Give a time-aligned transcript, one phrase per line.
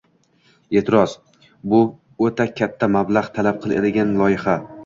[0.79, 1.13] E’tiroz:
[1.73, 1.81] «Bu
[2.29, 4.61] o‘ta katta mablag‘ talab qiladigan loyiha».